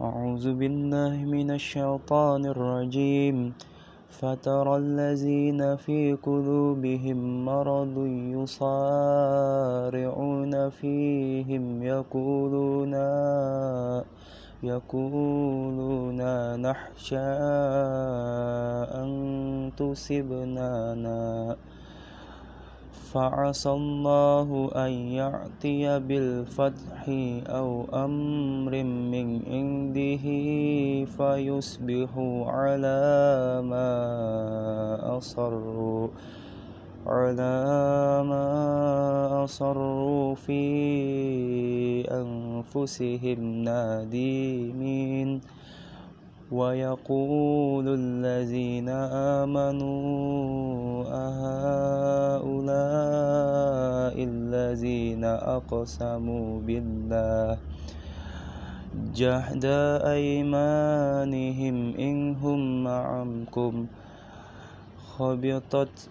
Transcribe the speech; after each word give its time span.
أعوذ 0.00 0.54
بالله 0.54 1.24
من 1.24 1.50
الشيطان 1.50 2.46
الرجيم. 2.46 3.54
فترى 4.10 4.76
الذين 4.76 5.76
في 5.76 6.18
قلوبهم 6.22 7.44
مرض 7.44 8.06
يصارعون 8.34 9.90
فيهم 10.70 11.82
يقولون 11.82 12.94
يقولون 14.62 16.20
نخشى 16.60 17.30
أن 18.98 19.10
تصبنا. 19.76 21.56
فعسى 23.14 23.70
الله 23.70 24.70
أن 24.74 24.90
يأتي 24.90 25.98
بالفتح 25.98 27.02
أو 27.46 27.86
أمر 27.94 28.82
من 28.82 29.28
عنده 29.46 30.24
فيصبحوا 31.06 32.34
على 32.50 33.02
ما 33.62 33.90
أصروا 35.18 36.08
على 37.06 37.54
ما 38.26 38.48
أصروا 39.44 40.34
في 40.34 40.64
أنفسهم 42.10 43.40
نادمين. 43.62 45.40
ويقول 46.54 47.86
الذين 47.88 48.88
آمنوا 49.42 50.83
الذين 54.14 55.24
أقسموا 55.24 56.60
بالله 56.60 57.58
جهد 58.94 59.64
أيمانهم 60.06 61.76
إن 61.98 62.34
هم 62.34 62.84
معكم 62.84 63.86
خبطت 64.96 66.08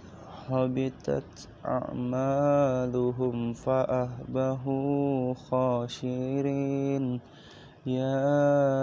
حبطت 0.48 1.48
أعمالهم 1.66 3.54
فأهبهوا 3.54 5.34
خاشرين 5.34 7.20
يا 7.86 8.83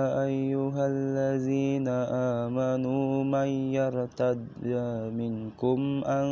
من 3.41 3.73
يرتد 3.73 4.69
منكم 5.17 6.05
عن 6.05 6.29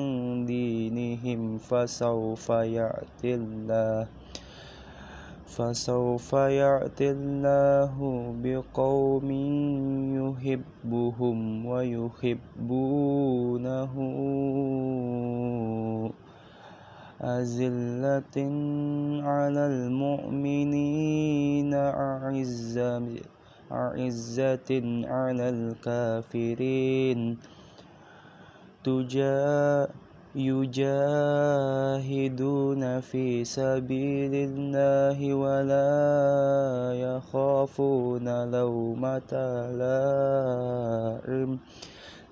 دينهم 0.46 1.58
فسوف 1.58 2.48
يأتي 2.48 3.34
الله 3.34 4.06
فسوف 5.46 6.32
يأتي 6.32 7.10
الله 7.10 7.94
بقوم 8.44 9.28
يحبهم 10.20 11.66
ويحبونه 11.66 13.92
أذلة 17.22 18.36
على 19.24 19.66
المؤمنين 19.66 21.74
أعزة 21.74 22.98
أعزة 23.72 24.82
على 25.04 25.48
الكافرين 25.48 27.38
تجا 28.84 29.88
يجاهدون 30.34 31.40
في 33.00 33.44
سبيل 33.44 34.34
الله 34.34 35.34
ولا 35.34 35.92
يخافون 36.94 38.50
لومة 38.50 39.32
لائم. 39.80 41.58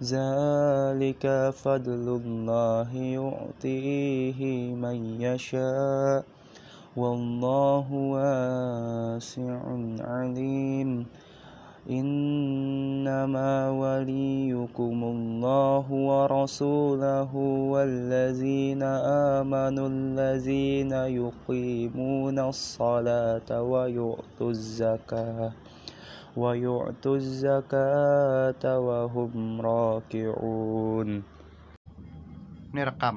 ذلك 0.02 1.24
فضل 1.50 2.20
الله 2.24 2.96
يؤتيه 2.96 4.40
من 4.74 5.20
يشاء. 5.20 6.24
والله 6.96 7.86
واسع 7.92 9.60
عليم. 10.00 11.06
إنما 11.90 13.70
وليكم 13.70 14.98
الله 15.04 15.86
ورسوله 15.92 17.30
والذين 17.72 18.82
آمنوا 19.38 19.88
الذين 19.88 20.92
يقيمون 20.92 22.38
الصلاة 22.38 23.50
ويؤتوا 23.62 24.50
الزكاة 24.50 25.52
ويؤتوا 26.36 27.16
الزكاة 27.16 28.64
وهم 28.64 29.60
راكعون. 29.60 31.22
Rekam. 32.76 33.16